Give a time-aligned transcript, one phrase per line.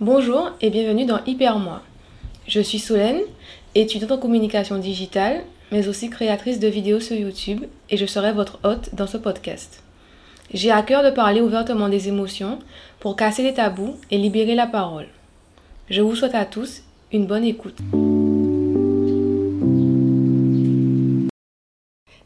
[0.00, 1.82] Bonjour et bienvenue dans Hyper Moi.
[2.46, 3.20] Je suis Solène,
[3.74, 8.60] étudiante en communication digitale, mais aussi créatrice de vidéos sur YouTube et je serai votre
[8.62, 9.82] hôte dans ce podcast.
[10.54, 12.60] J'ai à cœur de parler ouvertement des émotions
[13.00, 15.08] pour casser les tabous et libérer la parole.
[15.90, 17.78] Je vous souhaite à tous une bonne écoute.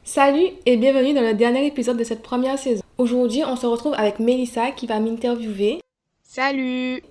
[0.05, 2.83] Salut et bienvenue dans le dernier épisode de cette première saison.
[2.99, 5.81] Aujourd'hui, on se retrouve avec Melissa qui va m'interviewer.
[6.23, 7.03] Salut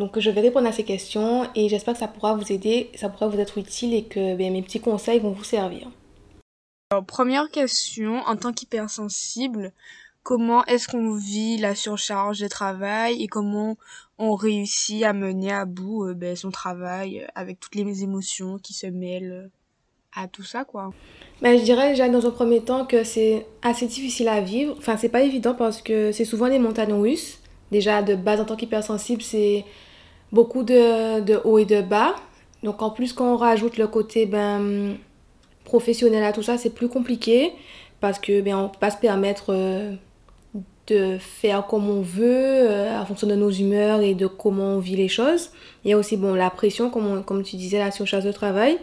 [0.00, 3.10] Donc, je vais répondre à ces questions et j'espère que ça pourra vous aider, ça
[3.10, 5.90] pourra vous être utile et que ben, mes petits conseils vont vous servir.
[6.90, 9.74] Alors, première question, en tant qu'hypersensible,
[10.22, 13.76] comment est-ce qu'on vit la surcharge de travail et comment
[14.16, 18.56] on réussit à mener à bout euh, ben, son travail euh, avec toutes les émotions
[18.56, 19.50] qui se mêlent
[20.16, 20.94] à tout ça, quoi?
[21.42, 24.74] Ben, je dirais déjà dans un premier temps que c'est assez difficile à vivre.
[24.78, 27.38] Enfin, c'est pas évident parce que c'est souvent des montagnes russes.
[27.70, 29.66] Déjà, de base, en tant qu'hypersensible, c'est
[30.32, 32.14] beaucoup de, de hauts et de bas.
[32.62, 34.96] Donc, en plus, quand on rajoute le côté ben,
[35.64, 37.52] professionnel à tout ça, c'est plus compliqué
[38.00, 39.94] parce que ben, on peut pas se permettre euh,
[40.86, 44.78] de faire comme on veut euh, en fonction de nos humeurs et de comment on
[44.78, 45.50] vit les choses.
[45.84, 48.78] Il y a aussi bon, la pression, comme, comme tu disais, la surcharge de travail.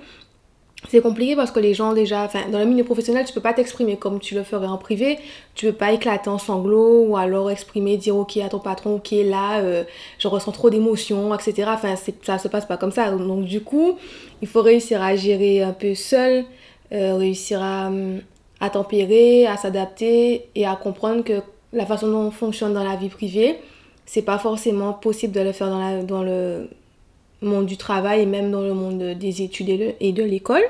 [0.90, 3.54] C'est compliqué parce que les gens déjà, enfin dans le milieu professionnel, tu peux pas
[3.54, 5.18] t'exprimer comme tu le ferais en privé.
[5.56, 9.10] Tu peux pas éclater en sanglots ou alors exprimer, dire ok à ton patron, ok
[9.26, 9.84] là, euh,
[10.20, 11.70] je ressens trop d'émotions, etc.
[11.74, 13.10] Enfin ça se passe pas comme ça.
[13.12, 13.98] Donc du coup,
[14.42, 16.46] il faut réussir à gérer un peu seul,
[16.94, 18.22] euh, réussir à, hum,
[18.60, 21.42] à tempérer, à s'adapter et à comprendre que
[21.74, 23.58] la façon dont on fonctionne dans la vie privée,
[24.06, 25.70] c'est pas forcément possible de le faire
[26.04, 26.70] dans le
[27.42, 30.64] monde du travail et même dans le monde des études et, de l'école.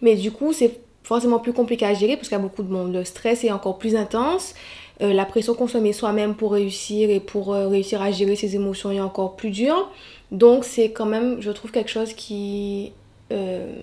[0.00, 2.72] Mais du coup, c'est forcément plus compliqué à gérer parce qu'il y a beaucoup de
[2.72, 2.92] monde.
[2.92, 4.54] Le stress est encore plus intense.
[5.00, 8.36] Euh, la pression qu'on se met soi-même pour réussir et pour euh, réussir à gérer
[8.36, 9.90] ses émotions est encore plus dure.
[10.30, 12.92] Donc, c'est quand même, je trouve, quelque chose qui,
[13.32, 13.74] euh,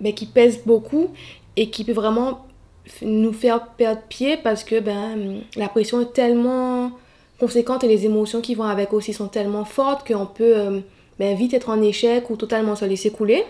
[0.00, 1.10] ben, qui pèse beaucoup
[1.56, 2.46] et qui peut vraiment
[3.00, 6.92] nous faire perdre pied parce que ben, la pression est tellement
[7.42, 10.78] conséquente et les émotions qui vont avec aussi sont tellement fortes qu'on peut euh,
[11.18, 13.42] ben, vite être en échec ou totalement se laisser couler.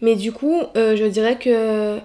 [0.00, 1.98] Mais du coup, euh, je dirais que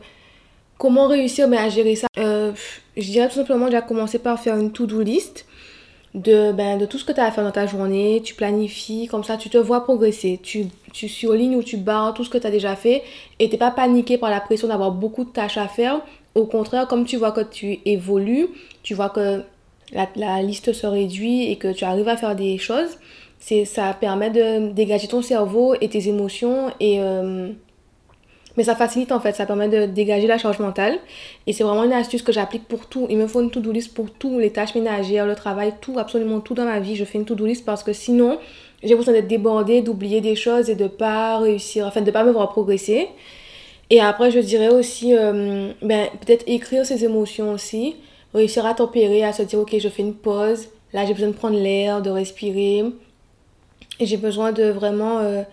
[0.78, 2.52] comment réussir ben, à gérer ça Euh,
[2.96, 5.48] Je dirais tout simplement déjà commencer par faire une to-do list
[6.14, 8.22] de, ben, de tout ce que tu as à faire dans ta journée.
[8.24, 10.40] Tu planifies, comme ça tu te vois progresser.
[10.44, 13.02] Tu, tu surlignes ou tu barres tout ce que tu as déjà fait
[13.40, 16.02] et t'es pas paniqué par la pression d'avoir beaucoup de tâches à faire.
[16.36, 18.50] Au contraire, comme tu vois que tu évolues,
[18.84, 19.42] tu vois que
[19.94, 22.98] la, liste se réduit et que tu arrives à faire des choses,
[23.40, 27.00] c'est, ça permet de dégager ton cerveau et tes émotions et...
[27.00, 27.50] euh,
[28.56, 31.00] mais ça facilite en fait, ça permet de dégager la charge mentale.
[31.48, 33.08] Et c'est vraiment une astuce que j'applique pour tout.
[33.10, 36.40] Il me faut une to-do list pour tout, les tâches ménagères, le travail, tout, absolument
[36.40, 36.96] tout dans ma vie.
[36.96, 38.38] Je fais une to-do list parce que sinon,
[38.84, 42.32] j'ai besoin d'être débordée, d'oublier des choses et de pas réussir, enfin de pas me
[42.32, 43.08] voir progresser.
[43.90, 47.96] Et après, je dirais aussi, euh, ben, peut-être écrire ses émotions aussi,
[48.34, 51.34] réussir à tempérer, à se dire, ok, je fais une pause, là j'ai besoin de
[51.34, 52.86] prendre l'air, de respirer,
[54.00, 55.44] j'ai besoin de vraiment euh,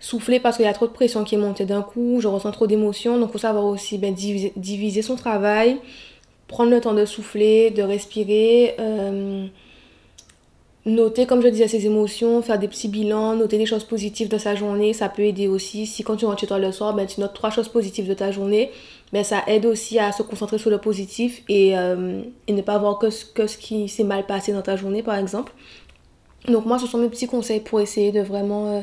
[0.00, 2.50] souffler parce qu'il y a trop de pression qui est montée d'un coup, je ressens
[2.52, 5.78] trop d'émotions, donc il faut savoir aussi ben, diviser, diviser son travail,
[6.48, 9.46] prendre le temps de souffler, de respirer, euh,
[10.86, 14.38] noter, comme je disais, ses émotions, faire des petits bilans, noter les choses positives de
[14.38, 15.86] sa journée, ça peut aider aussi.
[15.86, 18.14] Si quand tu rentres chez toi le soir, ben, tu notes trois choses positives de
[18.14, 18.70] ta journée,
[19.12, 22.78] ben, ça aide aussi à se concentrer sur le positif et, euh, et ne pas
[22.78, 25.52] voir que ce, que ce qui s'est mal passé dans ta journée, par exemple.
[26.48, 28.80] Donc moi, ce sont mes petits conseils pour essayer de vraiment euh,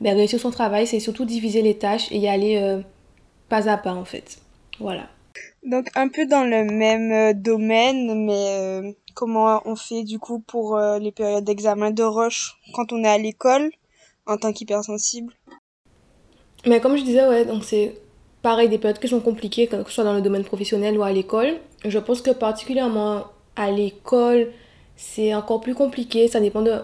[0.00, 0.86] ben, réussir son travail.
[0.86, 2.80] C'est surtout diviser les tâches et y aller euh,
[3.48, 4.38] pas à pas, en fait.
[4.80, 5.08] Voilà.
[5.62, 10.78] Donc un peu dans le même euh, domaine, mais comment on fait du coup pour
[10.78, 13.70] les périodes d'examen de rush quand on est à l'école
[14.26, 15.32] en tant qu'hypersensible?
[16.66, 17.94] Mais comme je disais, ouais, donc c'est
[18.44, 21.10] pareil, des périodes qui sont compliquées, que ce soit dans le domaine professionnel ou à
[21.10, 21.54] l'école.
[21.84, 23.24] Je pense que particulièrement
[23.56, 24.52] à l'école,
[24.96, 26.28] c'est encore plus compliqué.
[26.28, 26.74] Ça dépend de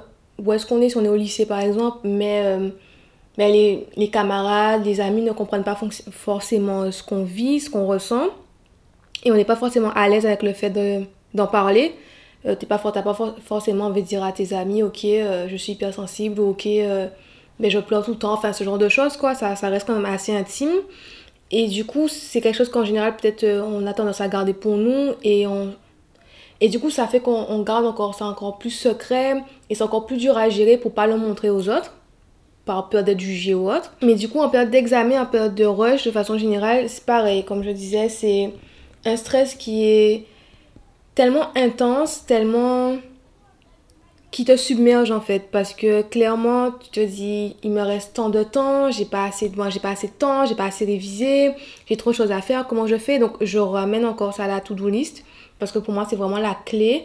[0.42, 1.98] où est-ce qu'on est, si on est au lycée par exemple.
[2.04, 2.70] Mais, euh,
[3.38, 5.78] mais les, les camarades, les amis ne comprennent pas
[6.10, 8.26] forcément ce qu'on vit, ce qu'on ressent.
[9.24, 11.04] Et on n'est pas forcément à l'aise avec le fait de-
[11.34, 11.94] d'en parler.
[12.46, 15.46] Euh, t'es pas, t'as pas for- forcément envie de dire à tes amis, ok, euh,
[15.50, 17.06] je suis hypersensible, ok, euh,
[17.58, 19.34] mais je pleure tout le temps, enfin ce genre de choses, quoi.
[19.34, 20.72] Ça, ça reste quand même assez intime.
[21.50, 24.54] Et du coup, c'est quelque chose qu'en général, peut-être, euh, on a tendance à garder
[24.54, 25.14] pour nous.
[25.24, 25.74] Et, on...
[26.60, 29.42] et du coup, ça fait qu'on on garde encore ça encore plus secret.
[29.68, 31.94] Et c'est encore plus dur à gérer pour pas le montrer aux autres.
[32.64, 33.92] Par peur d'être jugé ou autre.
[34.02, 37.44] Mais du coup, en période d'examen, en période de rush, de façon générale, c'est pareil.
[37.44, 38.52] Comme je disais, c'est
[39.04, 40.26] un stress qui est
[41.14, 42.96] tellement intense, tellement
[44.30, 48.28] qui te submerge en fait parce que clairement tu te dis il me reste tant
[48.28, 50.84] de temps j'ai pas assez de moi j'ai pas assez de temps j'ai pas assez
[50.84, 51.52] révisé
[51.88, 53.18] j'ai trop de choses à faire comment je fais?
[53.18, 55.24] Donc je ramène encore ça à la to-do list
[55.58, 57.04] parce que pour moi c'est vraiment la clé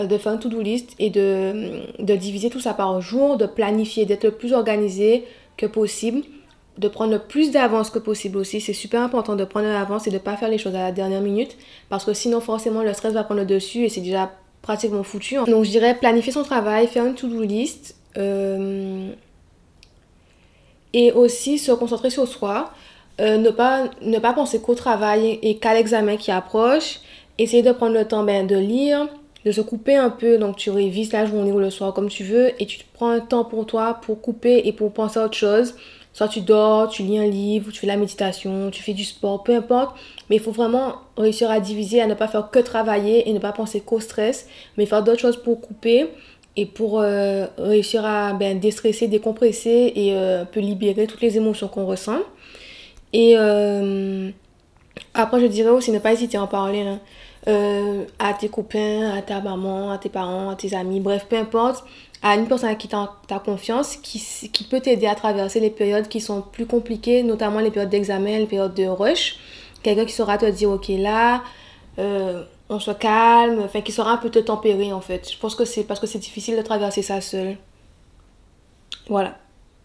[0.00, 3.46] euh, de faire une to-do list et de, de diviser tout ça par jour de
[3.46, 5.24] planifier d'être le plus organisé
[5.56, 6.22] que possible
[6.76, 8.60] de prendre le plus d'avance que possible aussi.
[8.60, 11.20] C'est super important de prendre l'avance et de pas faire les choses à la dernière
[11.20, 11.56] minute
[11.88, 14.32] parce que sinon forcément le stress va prendre le dessus et c'est déjà
[14.64, 15.36] pratiquement foutu.
[15.46, 17.94] Donc je dirais planifier son travail, faire une to-do list.
[18.16, 19.10] Euh,
[20.92, 22.72] et aussi se concentrer sur soi.
[23.20, 27.00] Euh, ne, pas, ne pas penser qu'au travail et qu'à l'examen qui approche.
[27.36, 29.08] Essayer de prendre le temps ben, de lire,
[29.44, 30.38] de se couper un peu.
[30.38, 32.50] Donc tu révises la journée ou le soir comme tu veux.
[32.60, 35.74] Et tu prends un temps pour toi pour couper et pour penser à autre chose.
[36.14, 39.42] Soit tu dors, tu lis un livre, tu fais la méditation, tu fais du sport,
[39.42, 39.96] peu importe.
[40.30, 43.40] Mais il faut vraiment réussir à diviser, à ne pas faire que travailler et ne
[43.40, 46.08] pas penser qu'au stress, mais faire d'autres choses pour couper
[46.56, 51.66] et pour euh, réussir à ben, déstresser, décompresser et euh, peut libérer toutes les émotions
[51.66, 52.20] qu'on ressent.
[53.12, 54.30] Et euh,
[55.14, 57.00] après, je dirais aussi ne pas hésiter à en parler hein.
[58.20, 61.84] à tes copains, à ta maman, à tes parents, à tes amis, bref, peu importe
[62.24, 64.18] à une personne à qui tu as confiance, qui,
[64.50, 68.38] qui peut t'aider à traverser les périodes qui sont plus compliquées, notamment les périodes d'examen,
[68.38, 69.36] les périodes de rush.
[69.82, 71.44] Quelqu'un qui saura te dire, ok, là,
[71.98, 75.30] euh, on se calme, enfin, qui saura un peu te tempérer, en fait.
[75.30, 77.58] Je pense que c'est parce que c'est difficile de traverser ça seul.
[79.10, 79.36] Voilà.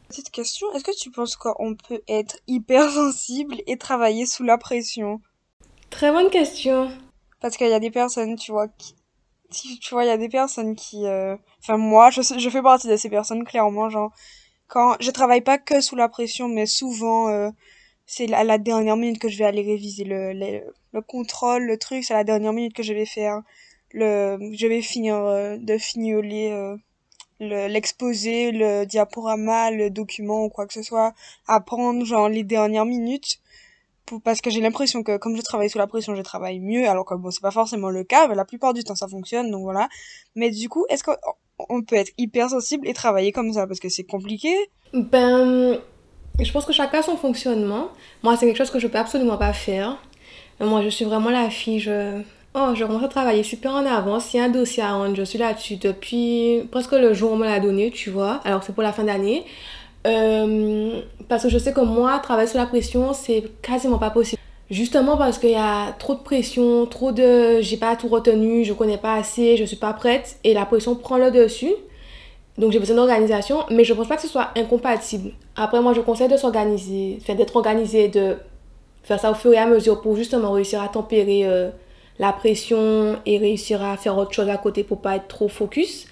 [0.07, 5.19] Petite question, est-ce que tu penses qu'on peut être hypersensible et travailler sous la pression?
[5.89, 6.89] Très bonne question.
[7.41, 8.95] Parce qu'il y a des personnes, tu vois, qui,
[9.51, 11.05] tu vois, il y a des personnes qui...
[11.05, 14.11] Euh, enfin, moi, je, fais partie de ces personnes, clairement, genre...
[14.67, 17.49] Quand je travaille pas que sous la pression, mais souvent, euh,
[18.05, 20.61] c'est à la dernière minute que je vais aller réviser le, le,
[20.93, 23.41] le contrôle, le truc, c'est à la dernière minute que je vais faire
[23.91, 24.37] le...
[24.53, 26.75] Je vais finir euh, de fignoler
[27.39, 31.13] l'exposé, le, diaporama, le document ou quoi que ce soit,
[31.47, 33.39] apprendre, genre, les dernières minutes
[34.23, 37.05] parce que j'ai l'impression que comme je travaille sous la pression, je travaille mieux, alors
[37.05, 39.61] que bon, c'est pas forcément le cas, mais la plupart du temps ça fonctionne, donc
[39.61, 39.87] voilà.
[40.35, 43.67] Mais du coup, est-ce qu'on peut être hypersensible et travailler comme ça?
[43.67, 44.53] Parce que c'est compliqué.
[44.93, 45.79] Ben,
[46.39, 47.89] je pense que chacun a son fonctionnement.
[48.23, 50.01] Moi, c'est quelque chose que je peux absolument pas faire.
[50.59, 52.21] Moi, je suis vraiment la fille, je...
[52.55, 54.25] Oh, je commence à travailler super en avance.
[54.25, 57.35] S'il y a un dossier à rendre, je suis là-dessus depuis presque le jour où
[57.35, 58.41] on me l'a donné, tu vois.
[58.43, 59.45] Alors, c'est pour la fin d'année.
[60.07, 64.41] Euh, parce que je sais que moi, travailler sous la pression, c'est quasiment pas possible.
[64.69, 68.73] Justement parce qu'il y a trop de pression, trop de j'ai pas tout retenu, je
[68.73, 71.73] connais pas assez, je suis pas prête et la pression prend le dessus.
[72.59, 75.31] Donc j'ai besoin d'organisation, mais je pense pas que ce soit incompatible.
[75.55, 78.35] Après, moi je conseille de s'organiser, enfin d'être organisé, de
[79.01, 81.69] faire ça au fur et à mesure pour justement réussir à tempérer euh,
[82.19, 86.05] la pression et réussir à faire autre chose à côté pour pas être trop focus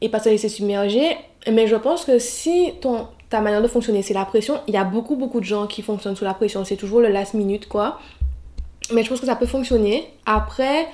[0.00, 1.16] et pas se laisser submerger.
[1.50, 4.76] Mais je pense que si ton, ta manière de fonctionner, c'est la pression, il y
[4.76, 6.64] a beaucoup, beaucoup de gens qui fonctionnent sous la pression.
[6.64, 7.98] C'est toujours le last minute, quoi.
[8.92, 10.08] Mais je pense que ça peut fonctionner.
[10.26, 10.86] Après,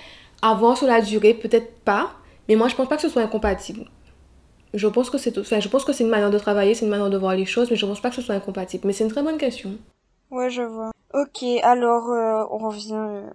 [0.42, 2.12] avoir sur la durée, peut-être pas.
[2.48, 3.84] Mais moi, je pense pas que ce soit incompatible.
[4.72, 6.90] Je pense que c'est enfin, je pense que c'est une manière de travailler, c'est une
[6.90, 8.86] manière de voir les choses, mais je pense pas que ce soit incompatible.
[8.86, 9.76] Mais c'est une très bonne question.
[10.30, 10.92] Ouais, je vois.
[11.12, 13.30] Ok, alors euh, on revient euh,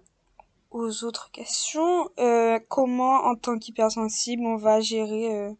[0.71, 2.09] aux autres questions.
[2.19, 5.53] Euh, comment, en tant qu'hypersensible, on va gérer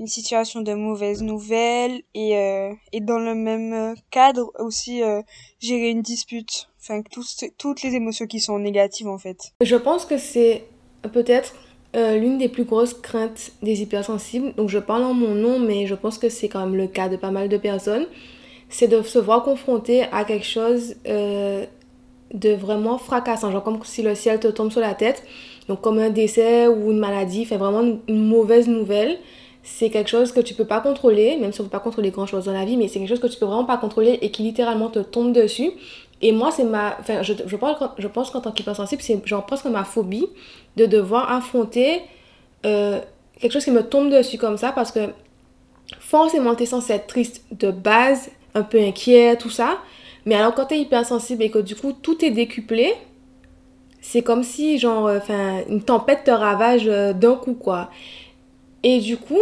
[0.00, 5.20] une situation de mauvaise nouvelle et, euh, et dans le même cadre aussi euh,
[5.60, 6.68] gérer une dispute.
[6.80, 7.02] Enfin,
[7.58, 9.52] toutes les émotions qui sont négatives en fait.
[9.60, 10.64] Je pense que c'est
[11.12, 11.54] peut-être
[11.94, 14.54] euh, l'une des plus grosses craintes des hypersensibles.
[14.54, 17.10] Donc je parle en mon nom, mais je pense que c'est quand même le cas
[17.10, 18.06] de pas mal de personnes.
[18.70, 24.14] C'est de se voir confronté à quelque chose de vraiment fracassant, genre comme si le
[24.14, 25.24] ciel te tombe sur la tête.
[25.68, 29.18] Donc comme un décès ou une maladie, fait vraiment une mauvaise nouvelle
[29.70, 32.26] c'est quelque chose que tu peux pas contrôler, même si on peut pas contrôler grand
[32.26, 34.30] chose dans la vie, mais c'est quelque chose que tu peux vraiment pas contrôler et
[34.30, 35.70] qui littéralement te tombe dessus.
[36.20, 36.96] Et moi, c'est ma.
[36.98, 40.26] Enfin, je, je, pense, je pense qu'en tant qu'hypersensible, c'est genre presque ma phobie
[40.76, 42.02] de devoir affronter
[42.66, 43.00] euh,
[43.40, 45.00] quelque chose qui me tombe dessus comme ça parce que
[46.00, 49.78] forcément, tu es censé être triste de base, un peu inquiet, tout ça.
[50.26, 52.92] Mais alors, quand tu es hypersensible et que du coup, tout est décuplé,
[54.00, 57.90] c'est comme si, genre, euh, enfin, une tempête te ravage euh, d'un coup, quoi.
[58.82, 59.40] Et du coup,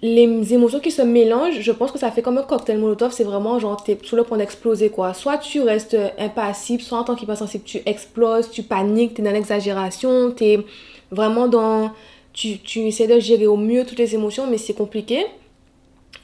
[0.00, 3.12] les émotions qui se mélangent, je pense que ça fait comme un cocktail molotov.
[3.12, 5.12] C'est vraiment genre, t'es sur le point d'exploser quoi.
[5.14, 10.30] Soit tu restes impassible, soit en tant qu'hypersensible, tu exploses, tu paniques, t'es dans l'exagération,
[10.30, 10.64] t'es
[11.10, 11.92] vraiment dans.
[12.32, 15.26] Tu, tu essaies de gérer au mieux toutes les émotions, mais c'est compliqué.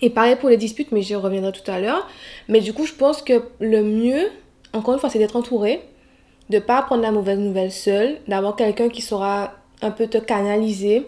[0.01, 2.07] Et pareil pour les disputes, mais j'y reviendrai tout à l'heure.
[2.49, 4.29] Mais du coup, je pense que le mieux,
[4.73, 5.81] encore une fois, c'est d'être entouré,
[6.51, 11.07] de pas prendre la mauvaise nouvelle seul, d'avoir quelqu'un qui saura un peu te canaliser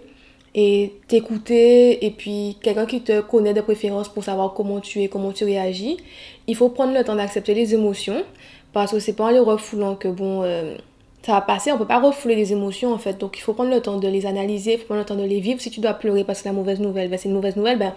[0.59, 5.09] et t'écouter et puis quelqu'un qui te connaît de préférence pour savoir comment tu es,
[5.09, 5.99] comment tu réagis.
[6.47, 8.25] Il faut prendre le temps d'accepter les émotions
[8.73, 10.75] parce que c'est pas en les refoulant que bon euh,
[11.23, 13.19] ça va passer, on peut pas refouler les émotions en fait.
[13.19, 15.25] Donc il faut prendre le temps de les analyser, il faut prendre le temps de
[15.25, 15.61] les vivre.
[15.61, 17.93] Si tu dois pleurer parce que la mauvaise nouvelle, ben, c'est une mauvaise nouvelle, ben,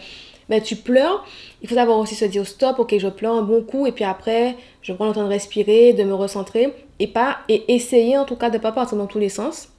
[0.49, 1.25] ben tu pleures.
[1.61, 4.03] Il faut savoir aussi se dire stop, ok je pleure un bon coup et puis
[4.03, 8.25] après je prends le temps de respirer, de me recentrer et pas et essayer en
[8.25, 9.69] tout cas de pas partir dans tous les sens.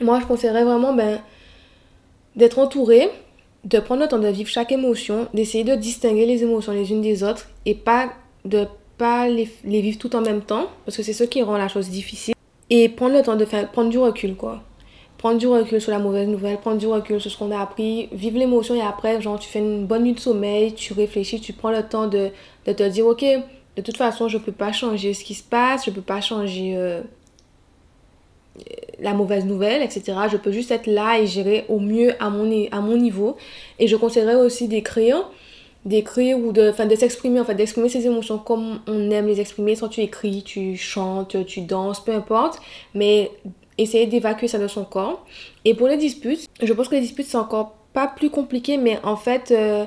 [0.00, 1.20] Moi je conseillerais vraiment ben
[2.36, 3.10] d'être entouré,
[3.64, 7.02] de prendre le temps de vivre chaque émotion, d'essayer de distinguer les émotions les unes
[7.02, 8.12] des autres et pas
[8.44, 8.66] de
[8.98, 11.88] pas les, vivre tout en même temps, parce que c'est ce qui rend la chose
[11.88, 12.34] difficile.
[12.70, 14.62] Et prendre le temps de faire, prendre du recul, quoi.
[15.18, 18.08] Prendre du recul sur la mauvaise nouvelle, prendre du recul sur ce qu'on a appris,
[18.12, 21.52] vivre l'émotion et après, genre, tu fais une bonne nuit de sommeil, tu réfléchis, tu
[21.52, 22.30] prends le temps de,
[22.66, 23.24] de te dire, ok,
[23.76, 26.74] de toute façon, je peux pas changer ce qui se passe, je peux pas changer
[26.76, 27.02] euh,
[29.00, 30.12] la mauvaise nouvelle, etc.
[30.30, 33.36] Je peux juste être là et gérer au mieux à mon, à mon niveau.
[33.78, 35.28] Et je conseillerais aussi d'écrire,
[35.84, 39.74] d'écrire ou de, de s'exprimer, en d'exprimer ses émotions comme on aime les exprimer.
[39.74, 42.60] Soit tu écris, tu chantes, tu danses, peu importe.
[42.94, 43.30] Mais
[43.78, 45.24] essayer d'évacuer ça de son corps.
[45.64, 48.98] Et pour les disputes, je pense que les disputes, c'est encore pas plus compliqué, mais
[49.02, 49.50] en fait...
[49.50, 49.84] Euh,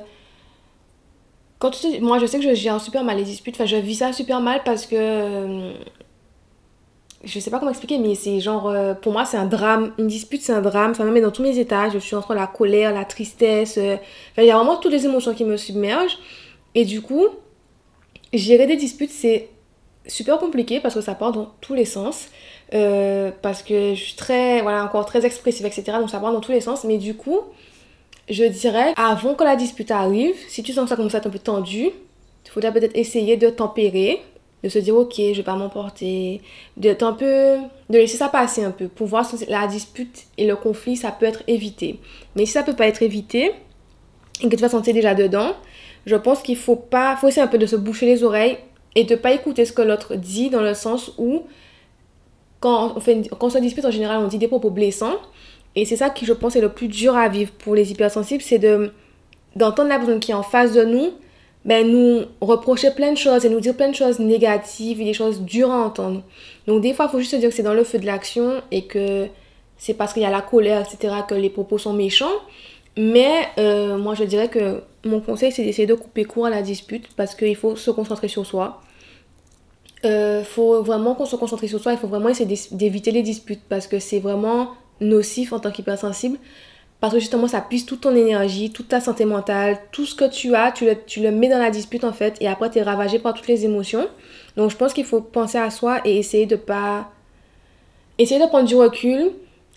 [1.57, 3.55] quand moi, je sais que je gère super mal les disputes.
[3.55, 5.73] Enfin, je vis ça super mal parce que euh,
[7.25, 9.93] je sais pas comment expliquer, mais c'est genre, euh, pour moi, c'est un drame.
[9.97, 10.93] Une dispute, c'est un drame.
[10.93, 11.89] Ça me met dans tous mes états.
[11.89, 13.77] Je suis entre la colère, la tristesse.
[13.77, 13.97] Euh,
[14.37, 16.19] il y a vraiment toutes les émotions qui me submergent.
[16.75, 17.25] Et du coup,
[18.31, 19.49] gérer des disputes, c'est
[20.07, 22.27] super compliqué parce que ça part dans tous les sens.
[22.73, 25.97] Euh, parce que je suis très, voilà, encore très expressive, etc.
[25.99, 26.83] Donc ça part dans tous les sens.
[26.83, 27.39] Mais du coup,
[28.29, 31.39] je dirais, avant que la dispute arrive, si tu sens ça comme ça un peu
[31.39, 31.89] tendu,
[32.45, 34.21] il faudrait peut-être essayer de tempérer
[34.65, 36.41] de se dire ok je vais pas m'emporter
[36.75, 37.57] d'être un peu
[37.91, 41.11] de laisser ça passer un peu pour voir si la dispute et le conflit ça
[41.11, 41.99] peut être évité.
[42.35, 43.51] Mais si ça peut pas être évité
[44.41, 45.53] et que tu vas sentir déjà dedans
[46.07, 48.57] je pense qu'il faut pas faut essayer un peu de se boucher les oreilles
[48.95, 51.43] et de pas écouter ce que l'autre dit dans le sens où
[52.59, 55.17] quand on, fait quand on se dispute en général on dit des propos blessants.
[55.75, 58.41] Et c'est ça qui je pense est le plus dur à vivre pour les hypersensibles
[58.41, 58.91] c'est de
[59.55, 61.11] d'entendre la personne qui est en face de nous
[61.65, 65.13] ben, nous reprocher plein de choses et nous dire plein de choses négatives et des
[65.13, 66.21] choses dures à entendre.
[66.67, 68.61] Donc des fois, il faut juste se dire que c'est dans le feu de l'action
[68.71, 69.27] et que
[69.77, 72.31] c'est parce qu'il y a la colère, etc., que les propos sont méchants.
[72.97, 76.61] Mais euh, moi, je dirais que mon conseil, c'est d'essayer de couper court à la
[76.61, 78.81] dispute parce qu'il faut se concentrer sur soi.
[80.03, 83.23] Il euh, faut vraiment qu'on se concentre sur soi, il faut vraiment essayer d'éviter les
[83.23, 84.69] disputes parce que c'est vraiment
[85.01, 86.37] nocif en tant qu'hypersensible.
[87.01, 90.29] Parce que justement, ça puise toute ton énergie, toute ta santé mentale, tout ce que
[90.29, 92.79] tu as, tu le, tu le mets dans la dispute en fait, et après tu
[92.79, 94.07] es ravagé par toutes les émotions.
[94.55, 97.11] Donc je pense qu'il faut penser à soi et essayer de pas.
[98.17, 99.31] Essayer de prendre du recul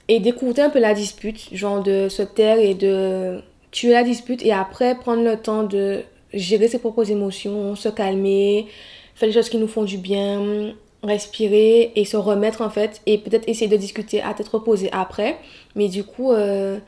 [0.06, 4.44] et d'écouter un peu la dispute, genre de se taire et de tuer la dispute,
[4.44, 8.68] et après prendre le temps de gérer ses propres émotions, se calmer,
[9.16, 10.72] faire les choses qui nous font du bien,
[11.02, 15.36] respirer et se remettre en fait, et peut-être essayer de discuter à tête reposée après.
[15.74, 16.32] Mais du coup.
[16.32, 16.78] Euh,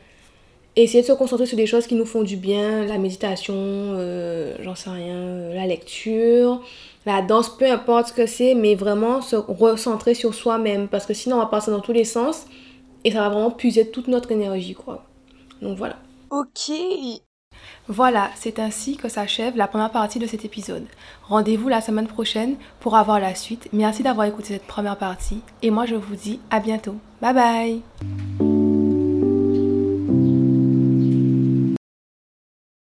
[0.77, 4.57] essayer de se concentrer sur des choses qui nous font du bien, la méditation, euh,
[4.61, 6.63] j'en sais rien, euh, la lecture,
[7.07, 11.15] la danse, peu importe ce que c'est, mais vraiment se recentrer sur soi-même parce que
[11.15, 12.47] sinon on va passer dans tous les sens
[13.05, 15.05] et ça va vraiment puiser toute notre énergie quoi.
[15.63, 15.97] Donc voilà.
[16.31, 16.71] Ok.
[17.89, 20.87] Voilà, c'est ainsi que s'achève la première partie de cet épisode.
[21.25, 23.69] Rendez-vous la semaine prochaine pour avoir la suite.
[23.73, 26.97] Merci d'avoir écouté cette première partie et moi je vous dis à bientôt.
[27.21, 28.50] Bye bye